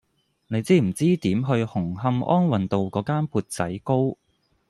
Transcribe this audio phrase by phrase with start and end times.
[0.47, 4.17] 你知唔知點去紅磡安運道嗰間缽仔糕